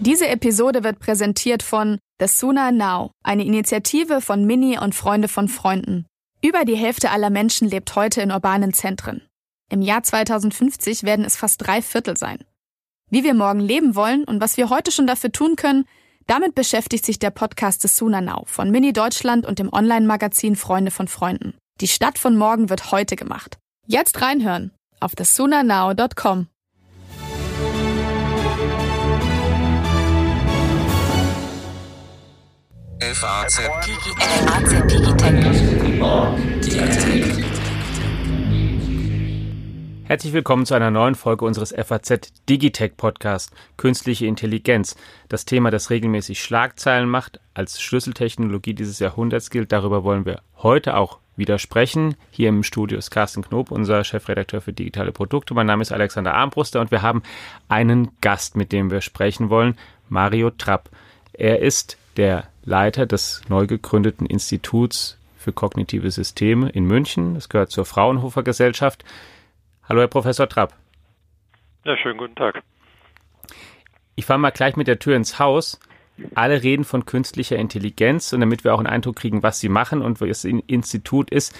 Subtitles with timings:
[0.00, 5.46] Diese Episode wird präsentiert von The Sooner Now, eine Initiative von Mini und Freunde von
[5.46, 6.06] Freunden.
[6.42, 9.20] Über die Hälfte aller Menschen lebt heute in urbanen Zentren.
[9.68, 12.38] Im Jahr 2050 werden es fast drei Viertel sein.
[13.10, 15.84] Wie wir morgen leben wollen und was wir heute schon dafür tun können,
[16.26, 20.92] damit beschäftigt sich der Podcast des Sooner Now von Mini Deutschland und dem Online-Magazin Freunde
[20.92, 21.58] von Freunden.
[21.82, 23.58] Die Stadt von morgen wird heute gemacht.
[23.86, 26.46] Jetzt reinhören auf thesoonernow.com.
[33.12, 35.44] FAZ Digitech.
[40.04, 44.94] Herzlich willkommen zu einer neuen Folge unseres FAZ Digitech Podcast Künstliche Intelligenz.
[45.28, 49.72] Das Thema, das regelmäßig Schlagzeilen macht, als Schlüsseltechnologie dieses Jahrhunderts gilt.
[49.72, 52.14] Darüber wollen wir heute auch wieder sprechen.
[52.30, 55.52] Hier im Studio ist Carsten Knob, unser Chefredakteur für digitale Produkte.
[55.54, 57.24] Mein Name ist Alexander Armbruster und wir haben
[57.68, 59.76] einen Gast, mit dem wir sprechen wollen,
[60.08, 60.90] Mario Trapp.
[61.32, 67.32] Er ist der Leiter des neu gegründeten Instituts für kognitive Systeme in München.
[67.32, 69.04] Das gehört zur Fraunhofer Gesellschaft.
[69.88, 70.74] Hallo, Herr Professor Trapp.
[71.86, 72.62] Ja, schönen guten Tag.
[74.16, 75.80] Ich fahre mal gleich mit der Tür ins Haus.
[76.34, 80.02] Alle reden von künstlicher Intelligenz und damit wir auch einen Eindruck kriegen, was sie machen
[80.02, 81.58] und was das Institut ist,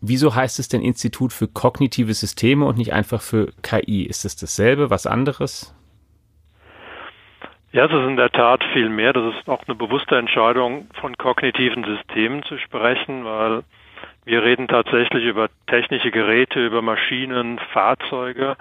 [0.00, 4.02] wieso heißt es denn Institut für kognitive Systeme und nicht einfach für KI?
[4.02, 5.72] Ist es dasselbe, was anderes?
[7.78, 9.12] Ja, es ist in der Tat viel mehr.
[9.12, 13.62] Das ist auch eine bewusste Entscheidung, von kognitiven Systemen zu sprechen, weil
[14.24, 18.56] wir reden tatsächlich über technische Geräte, über Maschinen, Fahrzeuge,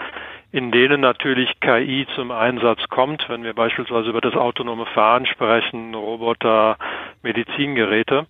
[0.51, 5.95] in denen natürlich KI zum Einsatz kommt, wenn wir beispielsweise über das autonome Fahren sprechen,
[5.95, 6.77] Roboter,
[7.23, 8.27] Medizingeräte.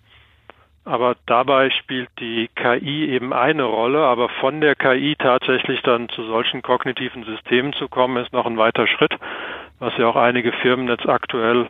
[0.88, 6.24] Aber dabei spielt die KI eben eine Rolle, aber von der KI tatsächlich dann zu
[6.24, 9.18] solchen kognitiven Systemen zu kommen, ist noch ein weiter Schritt
[9.78, 11.68] was ja auch einige Firmen jetzt aktuell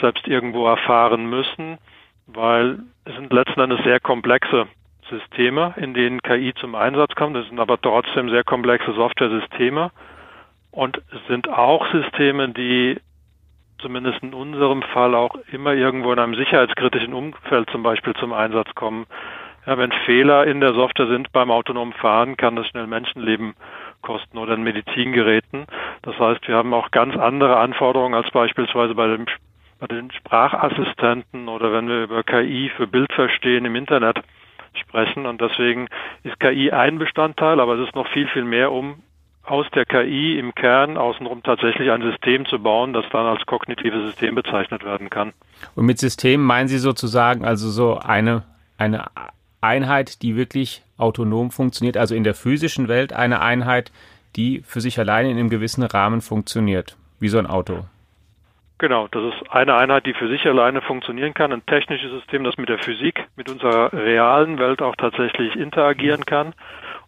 [0.00, 1.78] selbst irgendwo erfahren müssen,
[2.26, 4.66] weil es sind letzten Endes sehr komplexe
[5.08, 7.36] Systeme, in denen KI zum Einsatz kommt.
[7.36, 9.90] Das sind aber trotzdem sehr komplexe Software-Systeme
[10.72, 12.98] und es sind auch Systeme, die
[13.78, 18.74] zumindest in unserem Fall auch immer irgendwo in einem sicherheitskritischen Umfeld zum Beispiel zum Einsatz
[18.74, 19.06] kommen.
[19.66, 23.54] Ja, wenn Fehler in der Software sind beim autonomen Fahren, kann das schnell Menschenleben
[24.02, 25.66] kosten oder in Medizingeräten.
[26.02, 29.26] Das heißt, wir haben auch ganz andere Anforderungen als beispielsweise bei, dem,
[29.80, 34.20] bei den Sprachassistenten oder wenn wir über KI für Bildverstehen im Internet
[34.74, 35.26] sprechen.
[35.26, 35.88] Und deswegen
[36.22, 39.02] ist KI ein Bestandteil, aber es ist noch viel, viel mehr, um
[39.46, 44.02] aus der KI im Kern außenrum tatsächlich ein System zu bauen, das dann als kognitives
[44.06, 45.32] System bezeichnet werden kann.
[45.74, 48.42] Und mit System meinen Sie sozusagen also so eine,
[48.76, 49.06] eine
[49.60, 53.92] Einheit, die wirklich autonom funktioniert, also in der physischen Welt eine Einheit,
[54.34, 57.84] die für sich alleine in einem gewissen Rahmen funktioniert, wie so ein Auto.
[58.78, 62.58] Genau, das ist eine Einheit, die für sich alleine funktionieren kann, ein technisches System, das
[62.58, 66.52] mit der Physik, mit unserer realen Welt auch tatsächlich interagieren kann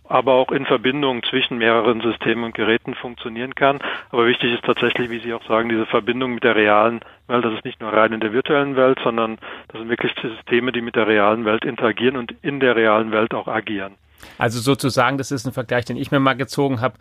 [0.08, 3.78] aber auch in Verbindung zwischen mehreren Systemen und Geräten funktionieren kann.
[4.10, 7.44] Aber wichtig ist tatsächlich, wie Sie auch sagen, diese Verbindung mit der realen Welt.
[7.44, 9.38] Das ist nicht nur rein in der virtuellen Welt, sondern
[9.68, 13.34] das sind wirklich Systeme, die mit der realen Welt interagieren und in der realen Welt
[13.34, 13.94] auch agieren.
[14.38, 16.94] Also sozusagen, das ist ein Vergleich, den ich mir mal gezogen habe.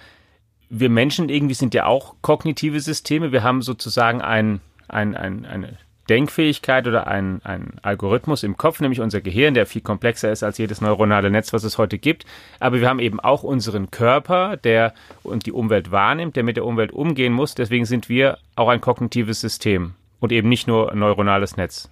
[0.69, 3.31] Wir Menschen irgendwie sind ja auch kognitive Systeme.
[3.31, 5.77] Wir haben sozusagen ein, ein, ein, eine
[6.09, 10.57] Denkfähigkeit oder ein, ein Algorithmus im Kopf, nämlich unser Gehirn, der viel komplexer ist als
[10.57, 12.25] jedes neuronale Netz, was es heute gibt.
[12.59, 16.65] Aber wir haben eben auch unseren Körper, der und die Umwelt wahrnimmt, der mit der
[16.65, 17.55] Umwelt umgehen muss.
[17.55, 21.91] Deswegen sind wir auch ein kognitives System und eben nicht nur ein neuronales Netz.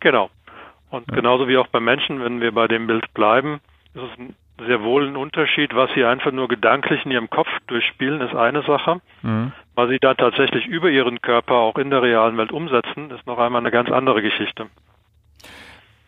[0.00, 0.30] Genau.
[0.90, 3.60] Und genauso wie auch beim Menschen, wenn wir bei dem Bild bleiben,
[3.94, 4.34] ist es ein
[4.66, 5.74] sehr wohl ein Unterschied.
[5.74, 9.00] Was Sie einfach nur gedanklich in Ihrem Kopf durchspielen, ist eine Sache.
[9.22, 9.52] Mhm.
[9.74, 13.38] Was Sie dann tatsächlich über Ihren Körper auch in der realen Welt umsetzen, ist noch
[13.38, 14.66] einmal eine ganz andere Geschichte.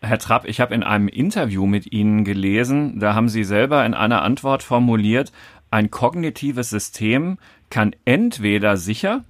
[0.01, 3.93] Herr Trapp, ich habe in einem Interview mit Ihnen gelesen, da haben Sie selber in
[3.93, 5.31] einer Antwort formuliert,
[5.71, 7.37] ein kognitives System
[7.69, 9.23] kann entweder sicher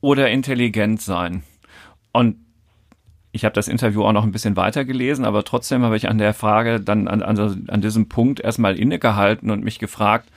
[0.00, 1.42] oder intelligent sein.
[2.12, 2.36] Und
[3.32, 6.18] ich habe das Interview auch noch ein bisschen weiter gelesen, aber trotzdem habe ich an
[6.18, 10.30] der Frage dann an, an, an diesem Punkt erstmal innegehalten und mich gefragt,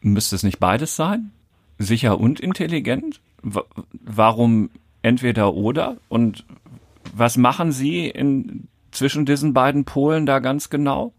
[0.00, 1.30] müsste es nicht beides sein?
[1.78, 3.20] Sicher und intelligent?
[3.42, 4.70] Warum
[5.00, 5.96] entweder oder?
[6.08, 6.44] Und
[7.14, 11.12] was machen Sie in, zwischen diesen beiden Polen da ganz genau?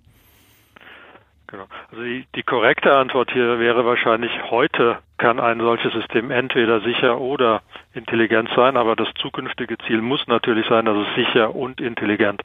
[1.53, 1.65] Genau.
[1.91, 7.21] Also die, die korrekte Antwort hier wäre wahrscheinlich heute kann ein solches System entweder sicher
[7.21, 7.61] oder
[7.93, 12.41] intelligent sein, aber das zukünftige Ziel muss natürlich sein, dass es sicher und intelligent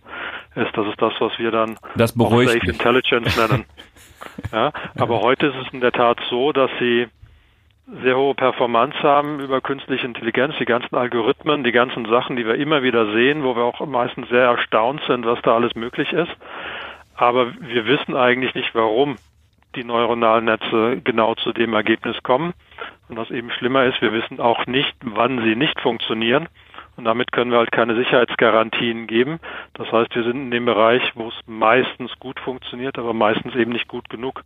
[0.57, 0.77] ist.
[0.77, 3.65] Das ist das, was wir dann das beruhigt Safe Intelligence nennen.
[4.53, 7.07] ja, aber heute ist es in der Tat so, dass sie
[8.03, 12.57] sehr hohe Performance haben über künstliche Intelligenz, die ganzen Algorithmen, die ganzen Sachen, die wir
[12.57, 16.37] immer wieder sehen, wo wir auch meistens sehr erstaunt sind, was da alles möglich ist.
[17.19, 19.17] Aber wir wissen eigentlich nicht, warum
[19.75, 22.55] die neuronalen Netze genau zu dem Ergebnis kommen.
[23.09, 26.49] Und was eben schlimmer ist, wir wissen auch nicht, wann sie nicht funktionieren.
[26.97, 29.41] Und damit können wir halt keine Sicherheitsgarantien geben.
[29.75, 33.73] Das heißt, wir sind in dem Bereich, wo es meistens gut funktioniert, aber meistens eben
[33.73, 34.43] nicht gut genug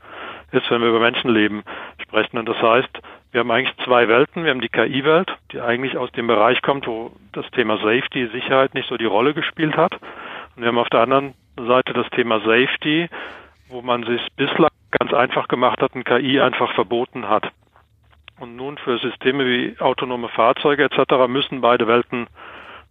[0.51, 1.65] ist, wenn wir über Menschenleben
[2.03, 2.39] sprechen.
[2.39, 3.01] Und das heißt,
[3.33, 4.45] wir haben eigentlich zwei Welten.
[4.45, 8.73] Wir haben die KI-Welt, die eigentlich aus dem Bereich kommt, wo das Thema Safety, Sicherheit
[8.73, 9.95] nicht so die Rolle gespielt hat.
[10.57, 13.09] Und wir haben auf der anderen Seite das Thema Safety,
[13.69, 17.51] wo man sich bislang ganz einfach gemacht hat und KI einfach verboten hat.
[18.39, 21.29] Und nun für Systeme wie autonome Fahrzeuge etc.
[21.29, 22.27] müssen beide Welten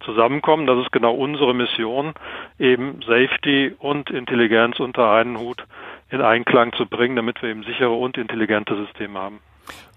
[0.04, 0.66] zusammenkommen.
[0.66, 2.14] Das ist genau unsere Mission,
[2.58, 5.64] eben Safety und Intelligenz unter einen Hut
[6.10, 9.40] in Einklang zu bringen, damit wir eben sichere und intelligente Systeme haben.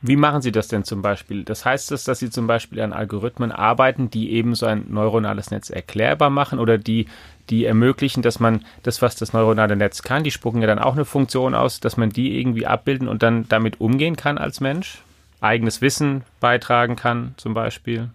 [0.02, 1.44] Wie machen Sie das denn zum Beispiel?
[1.44, 5.52] Das heißt das, dass Sie zum Beispiel an Algorithmen arbeiten, die eben so ein neuronales
[5.52, 7.08] Netz erklärbar machen oder die,
[7.50, 10.94] die ermöglichen, dass man das, was das neuronale Netz kann, die spucken ja dann auch
[10.94, 15.02] eine Funktion aus, dass man die irgendwie abbilden und dann damit umgehen kann als Mensch?
[15.46, 18.10] eigenes Wissen beitragen kann, zum Beispiel?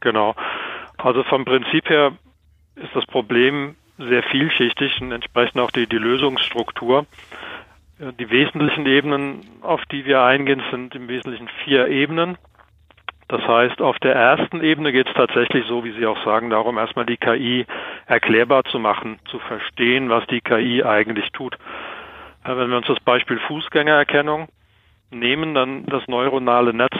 [0.00, 0.34] Genau.
[0.98, 2.12] Also vom Prinzip her
[2.76, 7.06] ist das Problem sehr vielschichtig und entsprechend auch die, die Lösungsstruktur.
[7.98, 12.36] Die wesentlichen Ebenen, auf die wir eingehen, sind im Wesentlichen vier Ebenen.
[13.28, 16.76] Das heißt, auf der ersten Ebene geht es tatsächlich so, wie Sie auch sagen, darum,
[16.76, 17.66] erstmal die KI
[18.06, 21.56] erklärbar zu machen, zu verstehen, was die KI eigentlich tut.
[22.44, 24.48] Wenn wir uns das Beispiel Fußgängererkennung
[25.10, 26.96] nehmen, dann das neuronale Netz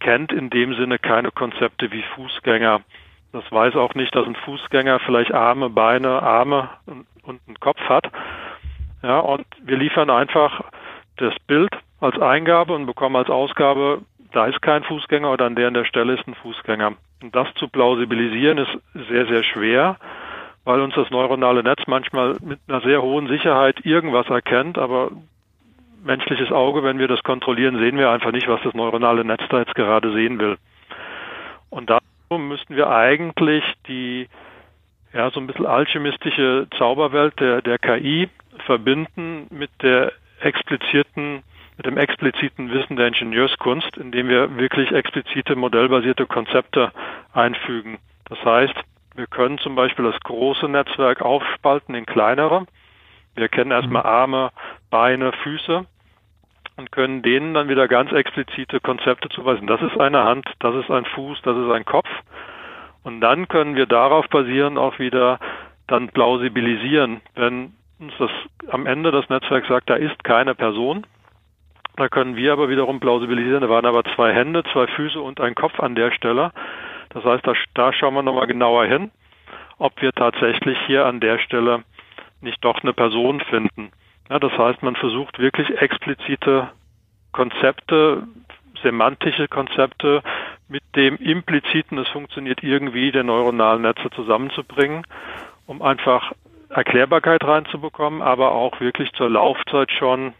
[0.00, 2.80] kennt in dem Sinne keine Konzepte wie Fußgänger.
[3.32, 6.70] Das weiß auch nicht, dass ein Fußgänger vielleicht Arme, Beine, Arme
[7.22, 8.10] und, einen Kopf hat.
[9.02, 10.62] Ja, und wir liefern einfach
[11.16, 11.70] das Bild
[12.00, 14.02] als Eingabe und bekommen als Ausgabe,
[14.32, 16.92] da ist kein Fußgänger oder an der an der Stelle ist ein Fußgänger.
[17.22, 19.96] Und das zu plausibilisieren ist sehr, sehr schwer,
[20.64, 25.10] weil uns das neuronale Netz manchmal mit einer sehr hohen Sicherheit irgendwas erkennt, aber
[26.02, 29.58] menschliches Auge, wenn wir das kontrollieren, sehen wir einfach nicht, was das neuronale Netz da
[29.58, 30.56] jetzt gerade sehen will.
[31.68, 34.28] Und darum müssten wir eigentlich die
[35.12, 38.28] ja so ein bisschen alchemistische Zauberwelt der, der KI
[38.66, 41.42] verbinden mit der expliziten
[41.76, 46.92] mit dem expliziten Wissen der Ingenieurskunst, indem wir wirklich explizite modellbasierte Konzepte
[47.32, 47.98] einfügen.
[48.26, 48.74] Das heißt,
[49.14, 52.66] wir können zum Beispiel das große Netzwerk aufspalten in kleinere
[53.34, 54.08] wir kennen erstmal mhm.
[54.08, 54.50] Arme,
[54.90, 55.86] Beine, Füße
[56.76, 59.66] und können denen dann wieder ganz explizite Konzepte zuweisen.
[59.66, 62.08] Das ist eine Hand, das ist ein Fuß, das ist ein Kopf.
[63.02, 65.38] Und dann können wir darauf basieren auch wieder
[65.86, 68.30] dann plausibilisieren, wenn uns das
[68.68, 71.06] am Ende das Netzwerk sagt, da ist keine Person.
[71.96, 75.54] Da können wir aber wiederum plausibilisieren, da waren aber zwei Hände, zwei Füße und ein
[75.54, 76.52] Kopf an der Stelle.
[77.10, 79.10] Das heißt, da, da schauen wir nochmal genauer hin,
[79.78, 81.82] ob wir tatsächlich hier an der Stelle
[82.40, 83.90] nicht doch eine Person finden.
[84.30, 86.70] Ja, das heißt, man versucht wirklich explizite
[87.32, 88.22] Konzepte,
[88.82, 90.22] semantische Konzepte
[90.70, 95.04] mit dem impliziten, es funktioniert irgendwie, der neuronalen Netze zusammenzubringen,
[95.66, 96.32] um einfach
[96.70, 100.32] Erklärbarkeit reinzubekommen, aber auch wirklich zur Laufzeit schon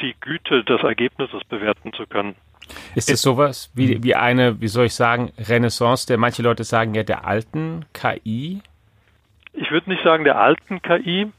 [0.00, 2.34] die Güte des Ergebnisses bewerten zu können.
[2.94, 6.94] Ist es sowas wie, wie eine, wie soll ich sagen, Renaissance der manche Leute sagen
[6.94, 8.62] ja der alten KI?
[9.52, 11.30] Ich würde nicht sagen der alten KI.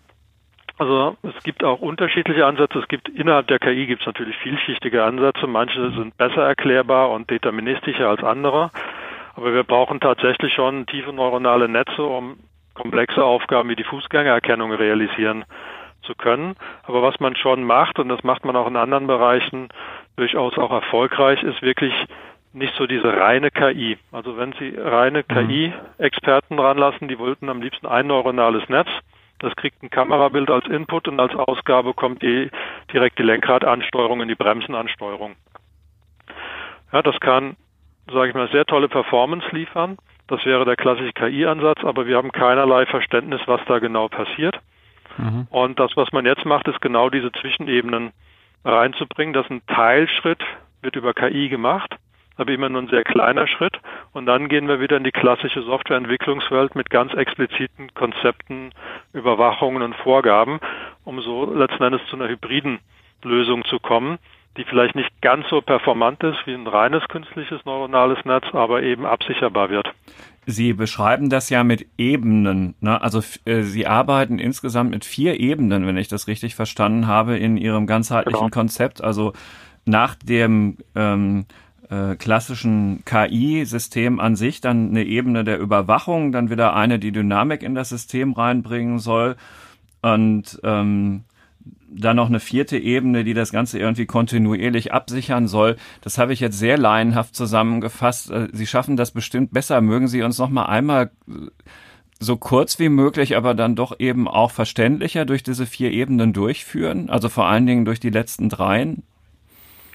[0.77, 2.79] Also es gibt auch unterschiedliche Ansätze.
[2.79, 5.45] Es gibt innerhalb der KI gibt es natürlich vielschichtige Ansätze.
[5.47, 8.71] Manche sind besser erklärbar und deterministischer als andere.
[9.35, 12.37] Aber wir brauchen tatsächlich schon tiefe neuronale Netze, um
[12.73, 15.45] komplexe Aufgaben wie die Fußgängererkennung realisieren
[16.01, 16.55] zu können.
[16.83, 19.69] Aber was man schon macht, und das macht man auch in anderen Bereichen
[20.15, 21.93] durchaus auch erfolgreich, ist wirklich
[22.51, 23.97] nicht so diese reine KI.
[24.11, 25.33] Also wenn Sie reine mhm.
[25.33, 28.89] KI-Experten ranlassen, die wollten am liebsten ein neuronales Netz.
[29.43, 32.49] Das kriegt ein Kamerabild als Input und als Ausgabe kommt die,
[32.93, 35.35] direkt die Lenkradansteuerung in die Bremsenansteuerung.
[36.93, 37.57] Ja, das kann,
[38.09, 39.97] sage ich mal, sehr tolle Performance liefern.
[40.27, 44.61] Das wäre der klassische KI-Ansatz, aber wir haben keinerlei Verständnis, was da genau passiert.
[45.17, 45.45] Mhm.
[45.49, 48.13] Und das, was man jetzt macht, ist genau diese Zwischenebenen
[48.63, 49.33] reinzubringen.
[49.33, 50.41] Das ist ein Teilschritt,
[50.81, 51.97] wird über KI gemacht
[52.35, 53.79] aber immer nur ein sehr kleiner Schritt.
[54.11, 58.71] Und dann gehen wir wieder in die klassische Softwareentwicklungswelt mit ganz expliziten Konzepten,
[59.13, 60.59] Überwachungen und Vorgaben,
[61.03, 62.79] um so letzten Endes zu einer hybriden
[63.23, 64.17] Lösung zu kommen,
[64.57, 69.05] die vielleicht nicht ganz so performant ist wie ein reines künstliches neuronales Netz, aber eben
[69.05, 69.91] absicherbar wird.
[70.45, 72.75] Sie beschreiben das ja mit Ebenen.
[72.81, 73.01] Ne?
[73.01, 77.55] Also äh, Sie arbeiten insgesamt mit vier Ebenen, wenn ich das richtig verstanden habe, in
[77.57, 78.53] Ihrem ganzheitlichen genau.
[78.53, 79.01] Konzept.
[79.01, 79.33] Also
[79.85, 81.45] nach dem ähm,
[81.93, 87.61] äh, klassischen KI-System an sich dann eine Ebene der Überwachung, dann wieder eine, die Dynamik
[87.61, 89.35] in das System reinbringen soll
[90.01, 91.23] und ähm,
[91.87, 95.75] dann noch eine vierte Ebene, die das Ganze irgendwie kontinuierlich absichern soll.
[96.01, 98.31] Das habe ich jetzt sehr laienhaft zusammengefasst.
[98.31, 99.79] Äh, Sie schaffen das bestimmt besser.
[99.81, 101.49] Mögen Sie uns noch mal einmal äh,
[102.19, 107.09] so kurz wie möglich, aber dann doch eben auch verständlicher durch diese vier Ebenen durchführen?
[107.09, 109.03] Also vor allen Dingen durch die letzten dreien?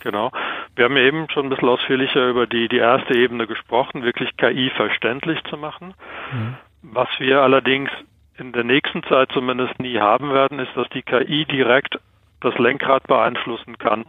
[0.02, 0.30] Genau.
[0.78, 4.70] Wir haben eben schon ein bisschen ausführlicher über die, die erste Ebene gesprochen, wirklich KI
[4.70, 5.92] verständlich zu machen.
[6.32, 6.54] Mhm.
[6.82, 7.90] Was wir allerdings
[8.36, 11.98] in der nächsten Zeit zumindest nie haben werden, ist, dass die KI direkt
[12.40, 14.04] das Lenkrad beeinflussen kann,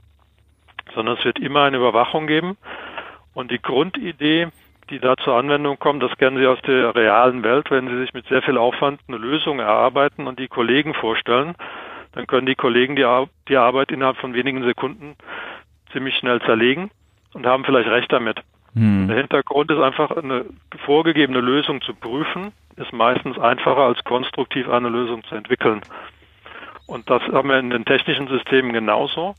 [0.94, 2.56] sondern es wird immer eine Überwachung geben.
[3.34, 4.50] Und die Grundidee,
[4.92, 8.14] die da zur Anwendung kommt, das kennen Sie aus der realen Welt, wenn Sie sich
[8.14, 11.56] mit sehr viel Aufwand eine Lösung erarbeiten und die Kollegen vorstellen,
[12.12, 15.16] dann können die Kollegen die, Ar die Arbeit innerhalb von wenigen Sekunden
[15.92, 16.92] ziemlich schnell zerlegen
[17.34, 18.42] und haben vielleicht recht damit.
[18.74, 19.08] Hm.
[19.08, 20.46] Der Hintergrund ist einfach eine
[20.86, 25.82] vorgegebene Lösung zu prüfen, ist meistens einfacher als konstruktiv eine Lösung zu entwickeln.
[26.86, 29.36] Und das haben wir in den technischen Systemen genauso,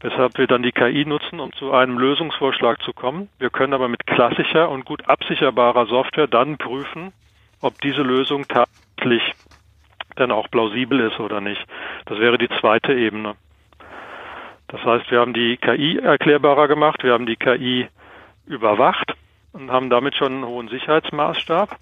[0.00, 3.28] weshalb wir dann die KI nutzen, um zu einem Lösungsvorschlag zu kommen.
[3.38, 7.12] Wir können aber mit klassischer und gut absicherbarer Software dann prüfen,
[7.60, 9.22] ob diese Lösung tatsächlich
[10.14, 11.64] dann auch plausibel ist oder nicht.
[12.06, 13.34] Das wäre die zweite Ebene.
[14.68, 17.88] Das heißt, wir haben die KI erklärbarer gemacht, wir haben die KI
[18.46, 19.14] überwacht
[19.52, 21.76] und haben damit schon einen hohen Sicherheitsmaßstab.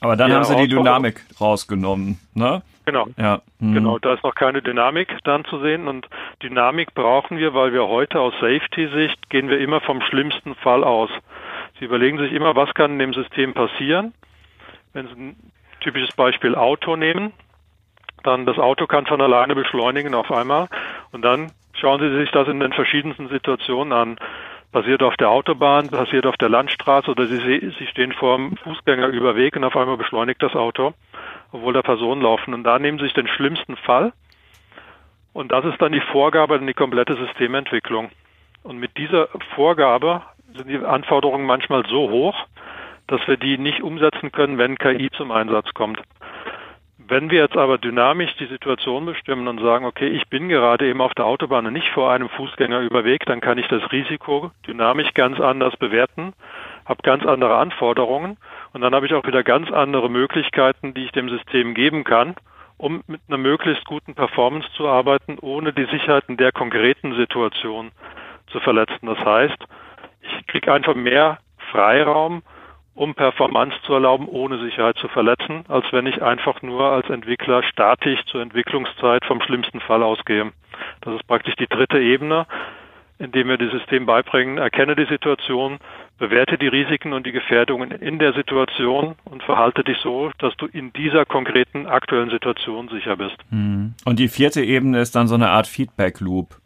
[0.00, 2.62] Aber dann haben sie die Dynamik rausgenommen, ne?
[2.84, 3.06] Genau.
[3.16, 3.40] Ja.
[3.60, 3.74] Mhm.
[3.74, 6.08] Genau, da ist noch keine Dynamik dann zu sehen und
[6.42, 11.10] Dynamik brauchen wir, weil wir heute aus Safety-Sicht gehen wir immer vom schlimmsten Fall aus.
[11.78, 14.12] Sie überlegen sich immer, was kann in dem System passieren.
[14.92, 15.36] Wenn Sie ein
[15.80, 17.32] typisches Beispiel Auto nehmen,
[18.24, 20.68] dann das Auto kann von alleine beschleunigen auf einmal
[21.12, 24.18] und dann schauen Sie sich das in den verschiedensten Situationen an
[24.72, 29.54] passiert auf der Autobahn, passiert auf der Landstraße oder Sie, Sie stehen vor einem Fußgängerüberweg
[29.56, 30.94] und auf einmal beschleunigt das Auto,
[31.52, 32.54] obwohl da Personen laufen.
[32.54, 34.12] Und da nehmen Sie sich den schlimmsten Fall
[35.32, 38.10] und das ist dann die Vorgabe in die komplette Systementwicklung.
[38.62, 40.22] Und mit dieser Vorgabe
[40.54, 42.36] sind die Anforderungen manchmal so hoch,
[43.06, 46.00] dass wir die nicht umsetzen können, wenn KI zum Einsatz kommt.
[47.08, 51.00] Wenn wir jetzt aber dynamisch die Situation bestimmen und sagen, okay, ich bin gerade eben
[51.00, 55.40] auf der Autobahn und nicht vor einem Fußgängerüberweg, dann kann ich das Risiko dynamisch ganz
[55.40, 56.32] anders bewerten,
[56.84, 58.36] habe ganz andere Anforderungen
[58.72, 62.36] und dann habe ich auch wieder ganz andere Möglichkeiten, die ich dem System geben kann,
[62.76, 67.90] um mit einer möglichst guten Performance zu arbeiten, ohne die Sicherheiten der konkreten Situation
[68.46, 69.06] zu verletzen.
[69.06, 69.58] Das heißt,
[70.20, 71.38] ich kriege einfach mehr
[71.70, 72.42] Freiraum,
[72.94, 77.62] um Performance zu erlauben, ohne Sicherheit zu verletzen, als wenn ich einfach nur als Entwickler
[77.62, 80.52] statisch zur Entwicklungszeit vom schlimmsten Fall ausgehe.
[81.00, 82.46] Das ist praktisch die dritte Ebene,
[83.18, 85.78] indem wir das System beibringen, erkenne die Situation,
[86.18, 90.66] bewerte die Risiken und die Gefährdungen in der Situation und verhalte dich so, dass du
[90.66, 93.36] in dieser konkreten aktuellen Situation sicher bist.
[93.50, 93.94] Hm.
[94.04, 96.56] Und die vierte Ebene ist dann so eine Art Feedback Loop.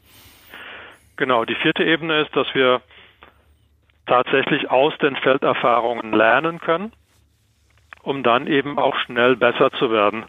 [1.17, 2.81] Genau, die vierte Ebene ist, dass wir
[4.07, 6.93] tatsächlich aus den Felderfahrungen lernen können,
[8.03, 10.25] um dann eben auch schnell besser zu werden.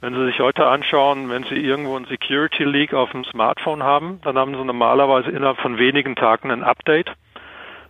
[0.00, 4.20] Wenn Sie sich heute anschauen, wenn Sie irgendwo ein Security Leak auf dem Smartphone haben,
[4.22, 7.10] dann haben Sie normalerweise innerhalb von wenigen Tagen ein Update,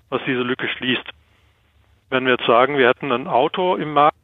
[0.09, 1.05] was diese Lücke schließt.
[2.11, 4.17] Wenn wir jetzt sagen, wir hätten ein Auto im Markt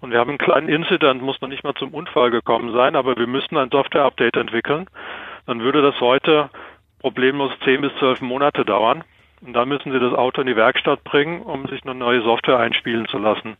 [0.00, 3.16] und wir haben einen kleinen Incident, muss noch nicht mal zum Unfall gekommen sein, aber
[3.16, 4.86] wir müssen ein Software-Update entwickeln,
[5.46, 6.50] dann würde das heute
[7.00, 9.02] problemlos 10 bis 12 Monate dauern.
[9.44, 12.58] Und da müssen Sie das Auto in die Werkstatt bringen, um sich eine neue Software
[12.58, 13.56] einspielen zu lassen.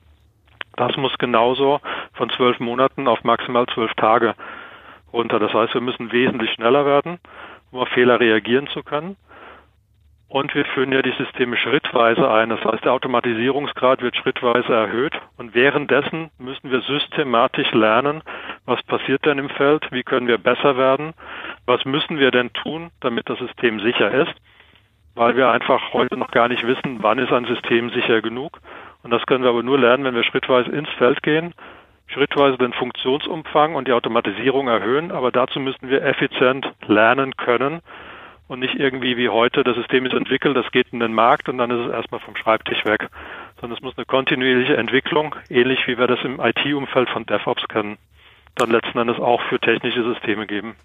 [0.76, 1.80] Das muss genauso
[2.14, 4.34] von zwölf Monaten auf maximal zwölf Tage
[5.12, 5.38] runter.
[5.38, 7.18] Das heißt, wir müssen wesentlich schneller werden,
[7.70, 9.16] um auf Fehler reagieren zu können.
[10.26, 12.48] Und wir führen ja die Systeme schrittweise ein.
[12.48, 15.12] Das heißt, der Automatisierungsgrad wird schrittweise erhöht.
[15.36, 18.22] Und währenddessen müssen wir systematisch lernen,
[18.64, 21.12] was passiert denn im Feld, wie können wir besser werden,
[21.66, 24.34] was müssen wir denn tun, damit das System sicher ist
[25.14, 28.60] weil wir einfach heute noch gar nicht wissen, wann ist ein System sicher genug.
[29.02, 31.54] Und das können wir aber nur lernen, wenn wir schrittweise ins Feld gehen,
[32.06, 35.12] schrittweise den Funktionsumfang und die Automatisierung erhöhen.
[35.12, 37.80] Aber dazu müssen wir effizient lernen können
[38.48, 41.58] und nicht irgendwie wie heute, das System ist entwickelt, das geht in den Markt und
[41.58, 43.08] dann ist es erstmal vom Schreibtisch weg.
[43.60, 47.98] Sondern es muss eine kontinuierliche Entwicklung, ähnlich wie wir das im IT-Umfeld von DevOps kennen,
[48.56, 50.76] dann letzten Endes auch für technische Systeme geben.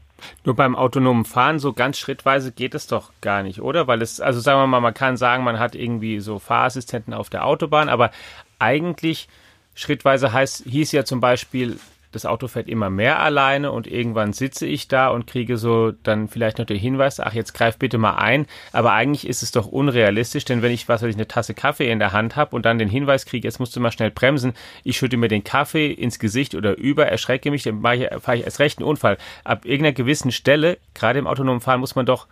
[0.43, 3.87] Nur beim autonomen Fahren so ganz schrittweise geht es doch gar nicht, oder?
[3.87, 7.29] Weil es, also sagen wir mal, man kann sagen, man hat irgendwie so Fahrassistenten auf
[7.29, 8.11] der Autobahn, aber
[8.57, 9.29] eigentlich
[9.75, 11.79] schrittweise heißt, hieß ja zum Beispiel
[12.11, 16.27] das Auto fährt immer mehr alleine und irgendwann sitze ich da und kriege so dann
[16.27, 18.47] vielleicht noch den Hinweis, ach, jetzt greif bitte mal ein.
[18.71, 21.91] Aber eigentlich ist es doch unrealistisch, denn wenn ich, was weiß ich, eine Tasse Kaffee
[21.91, 24.53] in der Hand habe und dann den Hinweis kriege, jetzt musst du mal schnell bremsen,
[24.83, 28.45] ich schütte mir den Kaffee ins Gesicht oder über, erschrecke mich, dann ich, fahre ich
[28.45, 29.17] erst recht einen Unfall.
[29.43, 32.27] Ab irgendeiner gewissen Stelle, gerade im autonomen Fahren, muss man doch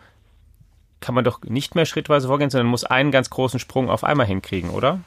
[0.99, 4.25] kann man doch nicht mehr schrittweise vorgehen, sondern muss einen ganz großen Sprung auf einmal
[4.25, 4.99] hinkriegen, oder?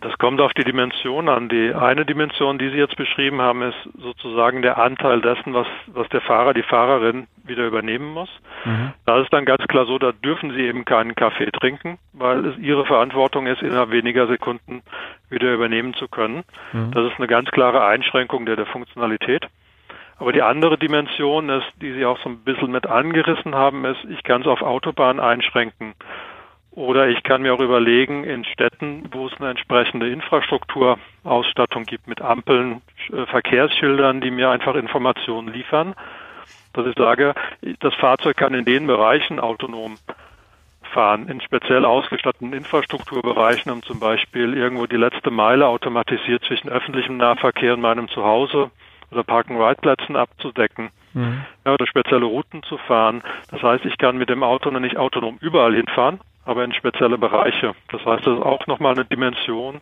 [0.00, 1.48] Das kommt auf die Dimension an.
[1.48, 6.08] Die eine Dimension, die Sie jetzt beschrieben haben, ist sozusagen der Anteil dessen, was, was
[6.10, 8.28] der Fahrer, die Fahrerin wieder übernehmen muss.
[8.64, 8.92] Mhm.
[9.06, 12.58] Da ist dann ganz klar so, da dürfen Sie eben keinen Kaffee trinken, weil es
[12.58, 14.82] Ihre Verantwortung ist, innerhalb weniger Sekunden
[15.30, 16.44] wieder übernehmen zu können.
[16.72, 16.90] Mhm.
[16.92, 19.46] Das ist eine ganz klare Einschränkung der, der Funktionalität.
[20.18, 24.02] Aber die andere Dimension ist, die Sie auch so ein bisschen mit angerissen haben, ist,
[24.08, 25.94] ich kann es auf Autobahn einschränken.
[26.76, 32.20] Oder ich kann mir auch überlegen, in Städten, wo es eine entsprechende Infrastrukturausstattung gibt mit
[32.20, 35.94] Ampeln, äh, Verkehrsschildern, die mir einfach Informationen liefern,
[36.74, 37.34] dass ich sage,
[37.80, 39.96] das Fahrzeug kann in den Bereichen autonom
[40.92, 47.16] fahren, in speziell ausgestatteten Infrastrukturbereichen, um zum Beispiel irgendwo die letzte Meile automatisiert zwischen öffentlichem
[47.16, 48.70] Nahverkehr und meinem Zuhause
[49.10, 51.40] oder Park-and-Ride-Plätzen abzudecken mhm.
[51.64, 53.22] ja, oder spezielle Routen zu fahren.
[53.50, 57.18] Das heißt, ich kann mit dem Auto noch nicht autonom überall hinfahren, aber in spezielle
[57.18, 57.74] Bereiche.
[57.90, 59.80] Das heißt, das ist auch nochmal eine Dimension,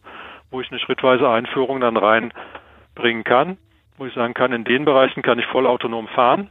[0.50, 3.58] wo ich eine schrittweise Einführung dann reinbringen kann,
[3.98, 6.48] wo ich sagen kann, in den Bereichen kann ich voll autonom fahren,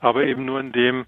[0.00, 1.04] aber eben nur in dem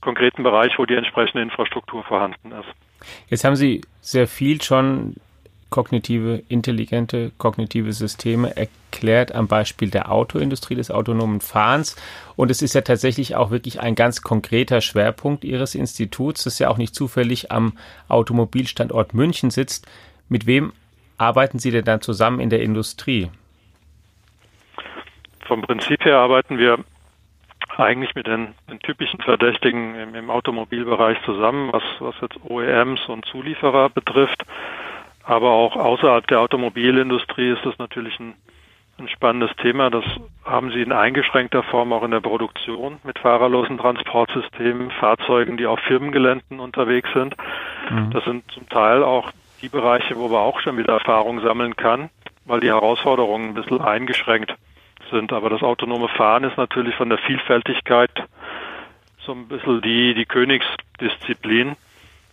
[0.00, 3.08] konkreten Bereich, wo die entsprechende Infrastruktur vorhanden ist.
[3.28, 5.14] Jetzt haben Sie sehr viel schon
[5.74, 11.96] kognitive, intelligente, kognitive Systeme erklärt am Beispiel der Autoindustrie, des autonomen Fahrens.
[12.36, 16.68] Und es ist ja tatsächlich auch wirklich ein ganz konkreter Schwerpunkt Ihres Instituts, das ja
[16.68, 17.76] auch nicht zufällig am
[18.06, 19.88] Automobilstandort München sitzt.
[20.28, 20.72] Mit wem
[21.18, 23.32] arbeiten Sie denn dann zusammen in der Industrie?
[25.44, 26.78] Vom Prinzip her arbeiten wir
[27.76, 33.24] eigentlich mit den, den typischen Verdächtigen im, im, Automobilbereich zusammen, was, was jetzt OEMs und
[33.24, 34.44] Zulieferer betrifft.
[35.24, 38.34] Aber auch außerhalb der Automobilindustrie ist das natürlich ein,
[38.98, 39.90] ein spannendes Thema.
[39.90, 40.04] Das
[40.44, 45.80] haben Sie in eingeschränkter Form auch in der Produktion mit fahrerlosen Transportsystemen, Fahrzeugen, die auf
[45.80, 47.34] Firmengeländen unterwegs sind.
[47.90, 48.10] Mhm.
[48.10, 49.30] Das sind zum Teil auch
[49.62, 52.10] die Bereiche, wo man auch schon wieder Erfahrung sammeln kann,
[52.44, 54.54] weil die Herausforderungen ein bisschen eingeschränkt
[55.10, 55.32] sind.
[55.32, 58.10] Aber das autonome Fahren ist natürlich von der Vielfältigkeit
[59.24, 61.76] so ein bisschen die, die Königsdisziplin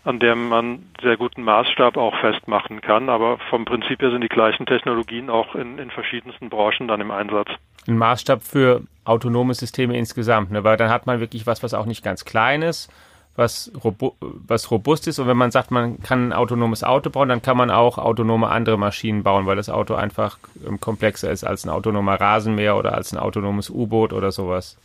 [0.03, 3.09] an der man sehr guten Maßstab auch festmachen kann.
[3.09, 7.11] Aber vom Prinzip her sind die gleichen Technologien auch in, in verschiedensten Branchen dann im
[7.11, 7.49] Einsatz.
[7.87, 10.63] Ein Maßstab für autonome Systeme insgesamt, ne?
[10.63, 12.91] weil dann hat man wirklich was, was auch nicht ganz klein ist,
[13.35, 15.19] was, robu was robust ist.
[15.19, 18.49] Und wenn man sagt, man kann ein autonomes Auto bauen, dann kann man auch autonome
[18.49, 20.37] andere Maschinen bauen, weil das Auto einfach
[20.67, 24.77] ähm, komplexer ist als ein autonomer Rasenmäher oder als ein autonomes U-Boot oder sowas.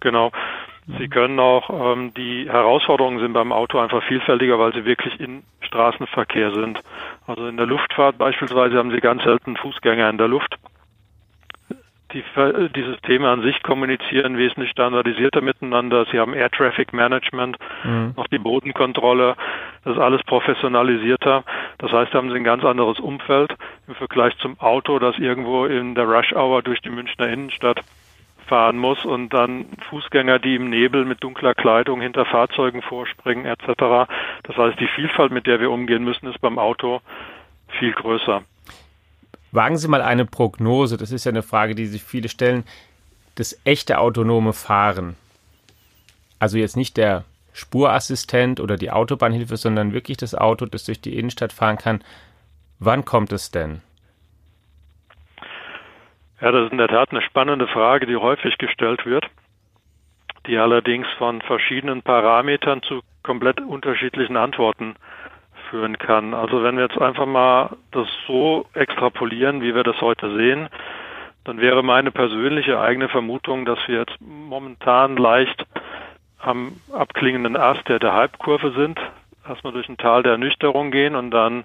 [0.00, 0.32] Genau.
[0.86, 5.42] Sie können auch, ähm, die Herausforderungen sind beim Auto einfach vielfältiger, weil sie wirklich in
[5.62, 6.78] Straßenverkehr sind.
[7.26, 10.56] Also in der Luftfahrt beispielsweise haben Sie ganz selten Fußgänger in der Luft.
[12.12, 12.22] Die,
[12.76, 16.04] die Systeme an sich kommunizieren wesentlich standardisierter miteinander.
[16.12, 18.12] Sie haben Air Traffic Management, mhm.
[18.16, 19.34] noch die Bodenkontrolle.
[19.84, 21.44] Das ist alles professionalisierter.
[21.78, 23.56] Das heißt, da haben Sie ein ganz anderes Umfeld
[23.88, 27.80] im Vergleich zum Auto, das irgendwo in der Rush Hour durch die Münchner Innenstadt
[28.46, 34.10] fahren muss und dann Fußgänger, die im Nebel mit dunkler Kleidung hinter Fahrzeugen vorspringen etc.
[34.42, 37.00] Das heißt, die Vielfalt, mit der wir umgehen müssen, ist beim Auto
[37.78, 38.42] viel größer.
[39.52, 42.64] Wagen Sie mal eine Prognose, das ist ja eine Frage, die sich viele stellen,
[43.36, 45.16] das echte autonome Fahren.
[46.38, 51.16] Also jetzt nicht der Spurassistent oder die Autobahnhilfe, sondern wirklich das Auto, das durch die
[51.16, 52.02] Innenstadt fahren kann.
[52.80, 53.80] Wann kommt es denn?
[56.44, 59.24] Ja, das ist in der Tat eine spannende Frage, die häufig gestellt wird,
[60.46, 64.94] die allerdings von verschiedenen Parametern zu komplett unterschiedlichen Antworten
[65.70, 66.34] führen kann.
[66.34, 70.68] Also wenn wir jetzt einfach mal das so extrapolieren, wie wir das heute sehen,
[71.44, 75.64] dann wäre meine persönliche eigene Vermutung, dass wir jetzt momentan leicht
[76.40, 79.00] am abklingenden Ast der, der Halbkurve sind,
[79.48, 81.64] erstmal durch ein Tal der Ernüchterung gehen und dann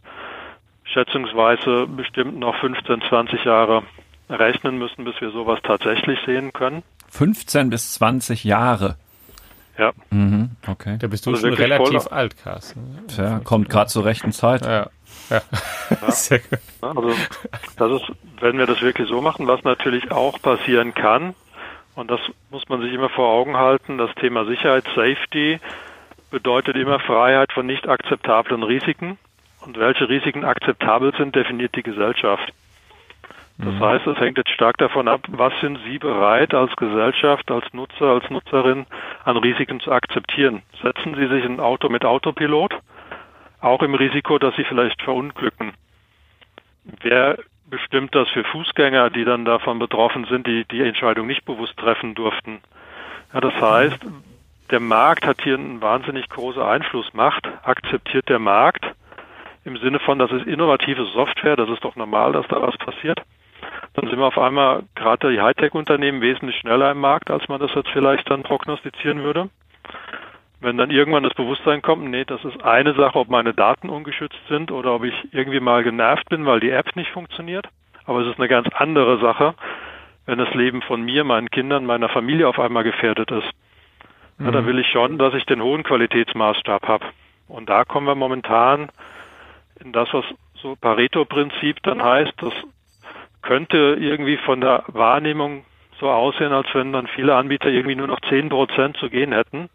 [0.85, 3.83] schätzungsweise bestimmt noch 15, 20 Jahre
[4.29, 6.83] rechnen müssen, bis wir sowas tatsächlich sehen können.
[7.09, 8.95] 15 bis 20 Jahre.
[9.77, 9.93] Ja.
[10.09, 10.97] Mhm, okay.
[10.99, 12.99] Da bist du also schon relativ alt, Carsten.
[13.17, 14.65] Ja, kommt gerade zur rechten Zeit.
[14.65, 14.89] Ja.
[15.29, 15.41] Ja.
[16.01, 16.11] ja.
[16.11, 16.59] Sehr gut.
[16.81, 17.13] Also
[17.77, 18.11] das ist,
[18.41, 21.33] wenn wir das wirklich so machen, was natürlich auch passieren kann,
[21.95, 25.59] und das muss man sich immer vor Augen halten, das Thema Sicherheit, Safety
[26.29, 29.17] bedeutet immer Freiheit von nicht akzeptablen Risiken.
[29.61, 32.53] Und welche Risiken akzeptabel sind, definiert die Gesellschaft.
[33.59, 33.79] Das mhm.
[33.81, 38.05] heißt, es hängt jetzt stark davon ab, was sind Sie bereit als Gesellschaft, als Nutzer,
[38.05, 38.85] als Nutzerin
[39.25, 40.61] an Risiken zu akzeptieren.
[40.81, 42.73] Setzen Sie sich ein Auto mit Autopilot,
[43.59, 45.73] auch im Risiko, dass Sie vielleicht verunglücken.
[47.01, 47.37] Wer
[47.69, 52.15] bestimmt das für Fußgänger, die dann davon betroffen sind, die die Entscheidung nicht bewusst treffen
[52.15, 52.61] durften?
[53.33, 53.99] Ja, das heißt,
[54.71, 57.45] der Markt hat hier eine wahnsinnig große Einflussmacht.
[57.63, 58.85] Akzeptiert der Markt
[59.65, 63.21] im Sinne von, das ist innovative Software, das ist doch normal, dass da was passiert.
[63.93, 67.73] Dann sind wir auf einmal gerade die Hightech-Unternehmen wesentlich schneller im Markt, als man das
[67.75, 69.49] jetzt vielleicht dann prognostizieren würde.
[70.61, 74.41] Wenn dann irgendwann das Bewusstsein kommt, nee, das ist eine Sache, ob meine Daten ungeschützt
[74.49, 77.67] sind oder ob ich irgendwie mal genervt bin, weil die App nicht funktioniert.
[78.05, 79.53] Aber es ist eine ganz andere Sache,
[80.25, 83.49] wenn das Leben von mir, meinen Kindern, meiner Familie auf einmal gefährdet ist.
[84.37, 84.45] Mhm.
[84.45, 87.05] Ja, da will ich schon, dass ich den hohen Qualitätsmaßstab habe.
[87.47, 88.89] Und da kommen wir momentan
[89.79, 92.53] in das, was so Pareto-Prinzip dann heißt, das
[93.49, 95.63] könnte irgendwie von der Wahrnehmung
[95.99, 99.69] so aussehen, als wenn dann viele Anbieter irgendwie nur noch 10 Prozent zu gehen hätten,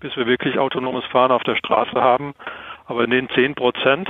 [0.00, 2.32] bis wir wirklich autonomes Fahren auf der Straße haben.
[2.86, 4.08] Aber in den 10 Prozent,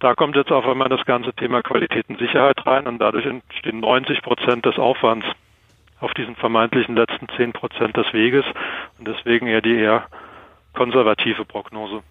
[0.00, 3.80] da kommt jetzt auf einmal das ganze Thema Qualität und Sicherheit rein und dadurch entstehen
[3.80, 5.24] 90 Prozent des Aufwands
[6.00, 8.44] auf diesen vermeintlichen letzten 10 Prozent des Weges
[8.98, 10.04] und deswegen eher die eher
[10.74, 12.02] konservative Prognose.